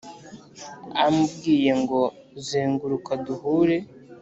amubwiye 1.03 1.71
ngo 1.81 2.01
zenguruka 2.47 3.11
duhure 3.25 3.77